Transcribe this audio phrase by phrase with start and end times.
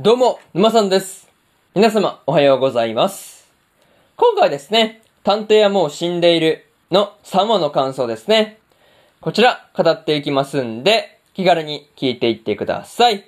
[0.00, 1.28] どうも、沼さんです。
[1.74, 3.50] 皆様、おはようございます。
[4.14, 8.60] 今回ですね、探偵はもう死んでいるの3話の感想ですね。
[9.20, 13.24] こちら、語っていきますんで、気軽に聞いていってください。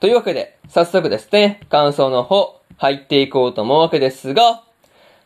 [0.00, 4.62] というわけで、早速ですね、感想の方、入っていこうと思うわけですが、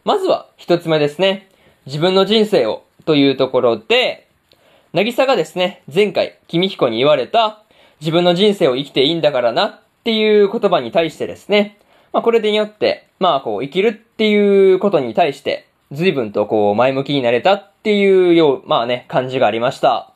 [0.02, 1.48] まずは一つ目ですね、
[1.86, 4.26] 自分の人生をというところで、
[4.92, 7.62] なぎさがですね、前回、君彦に言われた、
[8.00, 11.78] 自分の人生を生きていいんだからなっていう言葉に対してですね、
[12.12, 20.12] まあこれでによって、まあこう生きるっていうことに対して、随分とこう前向きになれたっていうよう、まあね、感じがありました。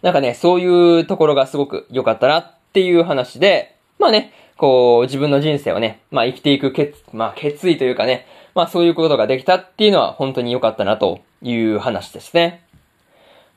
[0.00, 12.64] なんかね、そういうところがすごく良かったなっていう話で、まあね、こう自分の人生をね、まあ生きていく決、まあ決意というかね、まあそういうことができたっていうのは本当に良かったなという話ですね。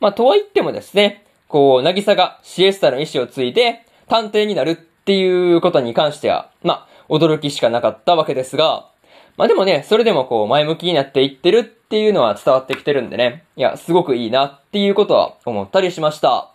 [0.02, 8.89] まあとは言ってもですね、こう、なぎさがシエスタの意思を継いで探偵になるっていうことに関しては、まあ驚きしかなかったわけですが、
[9.38, 16.49] まあでもね、それでもこう前向きになっていってるっていうのは伝わってきてるんでね、いや、すごくいいなっていうことは思ったりしました。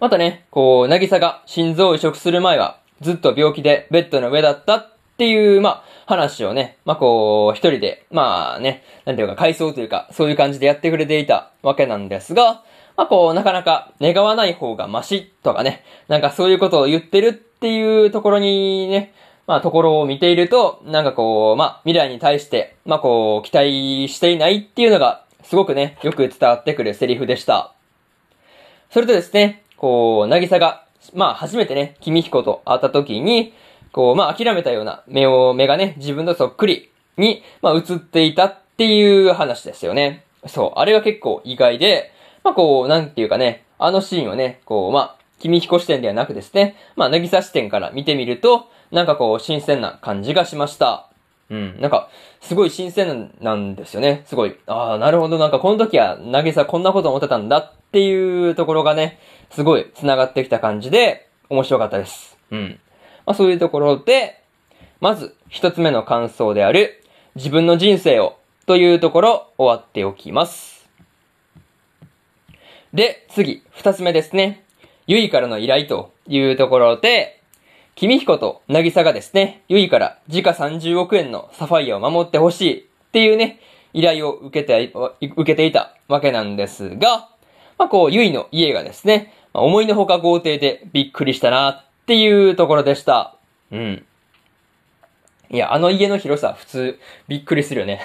[0.00, 12.62] またね、こう、なぎさが心臓を移植する前は、ずっと病気でベッドの上だったっていう、まあ、話をね、まあ、こう、一人で、まあね、なんていうか、回想というか、そういう感じでやってくれていたわけなんですが、
[13.00, 19.14] まあ、こう、なかなか願わない方がマシとかね、なんかそういうことを言ってるっていうところにね、
[19.46, 27.72] まあ、ところを見ていると、なんかこう、まあ、未来に対して、まあ、こう、期待していないっていうのが、すごくね、よく伝わってくるセリフでした。
[28.90, 33.54] それとですね、こう、なぎさが、まあ、初めてね、君彦と会った時に、
[33.92, 40.26] こう、まあ、諦めたような目を、目がね、自分のそっくりに、まあ、映っていたっていう話ですよね。
[40.46, 42.12] そう、あれが結構意外で、
[42.44, 51.10] まあ、こう、なんていうかね、あのシーンをね、こう、まあ、君彦視点ではなくですね、まあ、なぎさ視点から見てみると、なんかこう、新鮮な感じがしました。
[51.48, 52.08] うん、なんか、
[52.40, 54.22] すごい新鮮なんですよね。
[54.26, 54.56] すごい。
[54.66, 55.38] ああ、なるほど。
[55.38, 59.18] なんかこの時は、なぎさこんなこと思ってたんだっていうところがね、
[59.50, 62.38] すごい繋がってきた感じで、面白かったです。
[62.52, 62.78] うん。
[63.26, 64.40] まあそういうところで、
[65.00, 67.02] まず、一つ目の感想である、
[67.34, 68.36] 自分の人生を、
[68.66, 70.79] というところ、終わっておきます。
[72.92, 74.64] で、次、二つ目ですね。
[75.06, 77.40] ゆいからの依頼というところで、
[77.94, 83.60] 君彦と渚がですね、ゆいから時価30億円のサファイアを守ってほしいっていうね、
[83.92, 87.28] 依頼を受けて、受けていたわけなんですが、
[87.78, 93.36] まあこう、ゆいの家がですね、まあ思いのほか豪邸でびっくりしたなっていうところでした。
[93.70, 94.04] うん。
[95.50, 96.98] いや、あの家の広さ普通
[97.28, 98.00] びっくりするよね。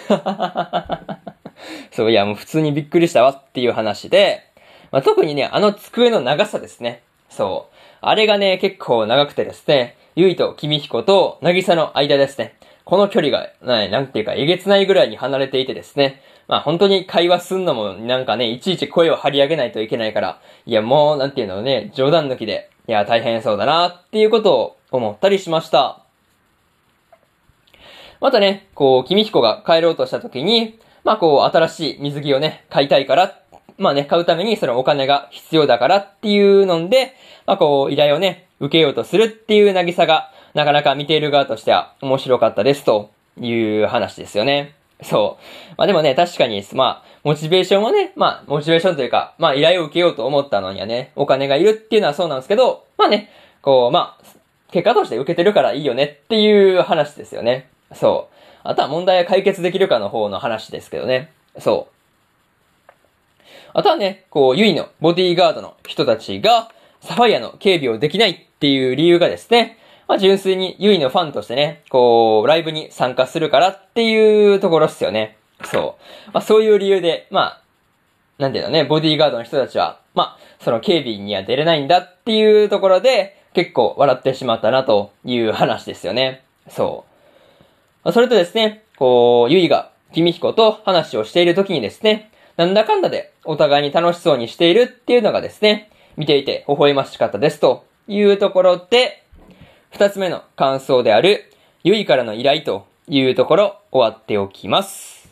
[1.92, 4.44] そう、いや、もう普通にびっくりしたわっていう話で、
[4.92, 7.04] まあ、特にね、あの机の長さですね。
[7.30, 7.76] そう。
[8.02, 12.58] あれがね、結構長くてですね、ゆいと君彦と渚の間ですね。
[12.86, 16.22] この距離が、ね、なんていうか、えげつないぐらいに離れていてですね。
[16.48, 26.02] まあ本当に会話すんのもなんかね、いちいち声を張り上げないといけないから、いやもう、なんていうのね、冗談抜きで、いや、大変そうだなっていうことを思ったりしました。
[28.22, 33.40] またね、こう、君彦が帰ろうとした時に、まあこう、新しい水着をね、買いたいから、
[33.78, 37.14] まあね、買うためにそのお金が必要だからっていうので、
[37.46, 43.54] まあこう、依頼をね、受けようとするっていう渚が、なかなか見ている側としては面白かったですとい
[43.84, 44.76] う話ですよね。
[45.04, 45.76] そう。
[45.78, 53.30] まあでもね、確かに、まあ、モチベーションはね、まあ、モチベーションというか、まあ依頼を受けようと思ったのにはね、お金がいるっていうのはそうなんですけど、まあね、
[53.62, 54.26] こう、まあ、
[54.72, 57.70] 結果として受けてるからいいよねっていう話ですよね。
[57.94, 58.36] そう。
[58.64, 61.32] あとは問題は解決できるかの方の話ですけどね。
[61.60, 61.95] そう。
[63.78, 66.72] あとはね、こう、ユイのボディーガードの人たちが、
[67.02, 69.78] サファイアの警備をできないっていう理由がですね、
[70.08, 75.38] まあ純粋にユイのファンとしてね、こう、ライブに参加するからっていうところっすよね。
[75.66, 75.98] そ
[76.30, 76.32] う。
[76.32, 77.62] まあそういう理由で、まあ、
[78.38, 86.46] なんていうのね、ボディーガードの人たちは、まあ、その警備には出れないんだっていうところで、結構笑ってしまったなという話ですよね。
[86.70, 87.06] そ
[88.06, 88.12] う。
[88.14, 99.24] それとですね、こう、ゆいが、君彦と話をしている時にですね、なんだかんだでお互いに楽しそうにしているっていうのがですね、見ていて微笑ましかったですというところで、
[99.92, 101.52] 二つ目の感想である、
[101.84, 105.30] ゆいからの依頼というところ終わっておきます。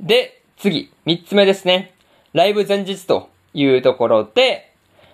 [0.00, 1.94] で、次、三つ目ですね。
[2.32, 4.72] ライブ前日というところで、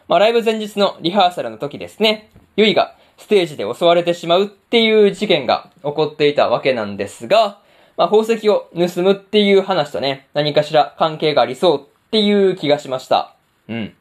[0.08, 7.61] まあ、ライブ前日のリハーサルの時ですね、ゆいがステージで襲われてしまうっていう事件が起こっていたわけなんですが、
[7.96, 13.34] まあ、宝石を盗むっていう話とね、何かしら関係がありそうっていう気がしました。
[13.68, 13.94] うん。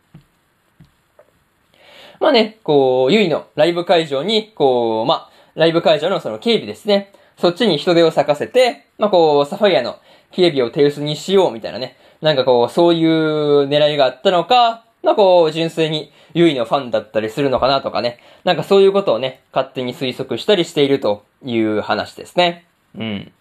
[2.19, 7.11] まあね、こう、ゆいのライブ会場に、こう、まあ、ライブ会場のその警備ですね。
[7.37, 9.97] そっちに人手を咲かせて、まあこう、サファイアの
[10.31, 11.97] 警備を手薄にしようみたいなね。
[12.21, 18.19] なんかこう、そういう狙いがあったのか、まあこう、純粋にユイのファンだったりするのかなとかね。
[18.43, 22.65] なんかそういうことをね、勝手に推測したりしているという話ですね。
[22.95, 23.31] うん。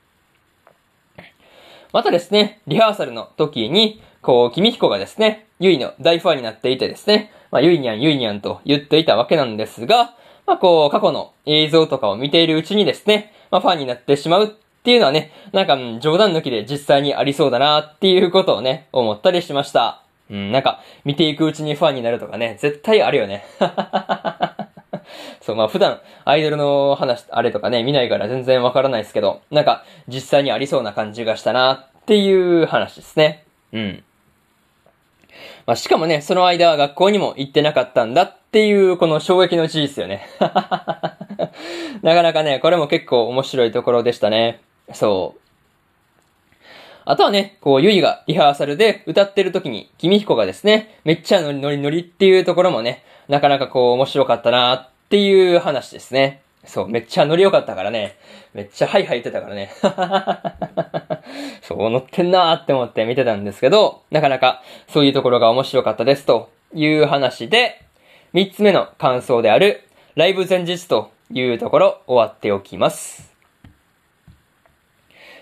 [1.93, 10.15] またですね、リハーサルの時に、こう、君彦がですね、ユイの大ファンになっていてですね、まあ、ユイニャン、ユイニャンと言っていたわけなんですが、
[10.47, 14.49] まあ、こう、過去の映像とかを見ているうちにですね、まあ、ファンになってしまうっ
[14.83, 20.03] ていうのはね、なんか、冗談抜きで実際にありそうだなっていうことをね、思ったりしました。
[20.31, 23.45] うん、なんか、見ていくうちにファンになるとかね、絶対あるよね。
[25.41, 33.45] そう、まあ普段、アイドルの話、あれとかね、見ないから全然わからないですけど、なんか、実際にありそうな感じがしたなっていう話ですね。
[33.73, 34.05] うん。
[35.67, 40.27] まあ、しかもね、その間は学校にも行ってなかったんだっていう、この衝撃の事実よね。
[42.03, 44.61] なかなかね、これも結構面白いところでしたね。
[44.93, 45.41] そう。
[47.05, 56.41] あとはね、こう、ゆいがリハーサルで歌ってる時に、君彦がですね、めっちゃノリノリノリっていうところもね、なかなかこう、面白かったなっていう話ですね。
[56.65, 58.17] そう、めっちゃノリ良かったからね。
[58.55, 59.73] めっちゃハイハイ言ってたからね。
[61.63, 67.83] そう、乗ってんなーって思って見てたんですけど、なかなかそういうところが面白かったですという話で、
[68.33, 69.83] 三つ目の感想である、
[70.15, 73.35] ライブ前日というところ終わっておきます。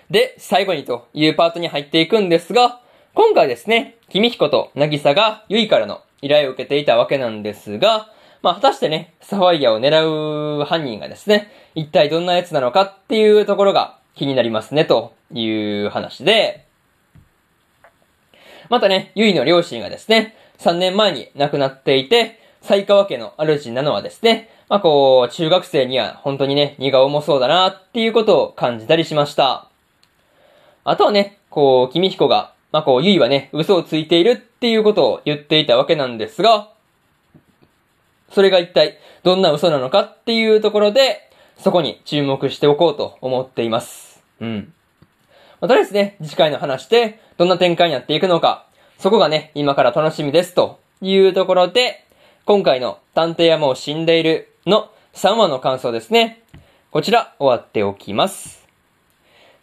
[0.09, 2.81] で、最後にというパートに入っていくんですが、
[3.13, 8.09] 今回ですね、君彦と渚がゆいからの依頼を受けていたわけなんですが、
[8.41, 16.65] まあ、果たしてね、サファイアを狙う犯人がですね、一体どんなやつなのかっていうところが気になりますね、という話で、
[18.69, 29.69] またね、ゆいの両親がですね、3年前に亡くなっていて、埼川家の主なのはですね、まあこう、中学生には本当にね、荷が重そうだなっていうことを感じたりしました。
[30.83, 36.69] あとはね、こう、君彦が、まあこう、ゆいはね、嘘をついているっていうことを言っていたわけなんですが、
[38.31, 44.23] それが一体どんな嘘なのかっていうところで、そこに注目しておこうと思っています。
[44.39, 44.73] うん。
[45.59, 48.65] まあ、とりあえずね、次回の話でどんな展開になっていくのか、
[48.97, 52.05] そこがね、今から楽しみですというところで、
[52.45, 56.41] 今回の探偵はもう死んでいるの3話の感想ですね。
[56.91, 58.65] こちら終わっておきます。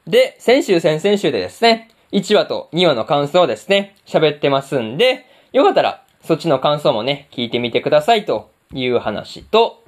[0.07, 9.85] で、先週先々週でですね、1話と2話の感想をですね、喋ってますんで、よかったらそっちの感想もね、聞いてみてくださいという話と、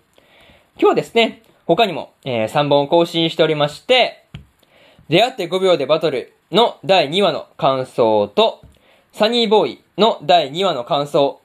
[0.76, 4.24] 今日はですね、他にも、えー、3本更新しておりまして、
[5.08, 8.62] 出会って5秒でバトルの第2話の感想と、
[9.12, 11.40] サニーボーイの第2話の感想、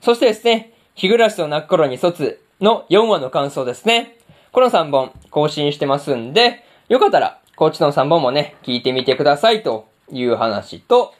[0.00, 4.16] そしてですね、日暮らしと泣く頃に卒の4話の感想ですね。
[4.52, 11.14] この3本更新してますんで、よかったら、こっちの3本もね、聞いてみてくださいという話と、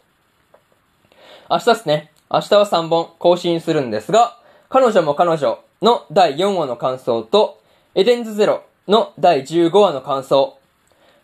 [1.50, 4.38] 明日ですね、明日は3本更新するんですが、
[4.75, 7.61] 彼女も彼女の第4話の感想と、
[7.94, 10.59] エデンズゼロの第15話の感想、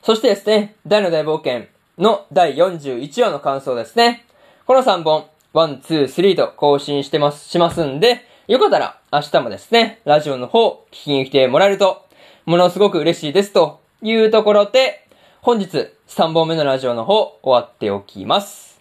[0.04, 1.66] そしてですね、大の大冒険
[1.98, 4.24] の第41話の感想ですね。
[4.66, 12.06] この3本、1、2、3と更新してます、しますんで、よかったら明日もですね、ラジオの方聞きに来てもらえると、
[12.46, 15.08] ものすごく嬉しいですというところで、
[15.42, 18.80] 本日3本目のラジオの方終わっておきます。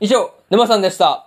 [0.00, 1.26] 以上、沼さんでした。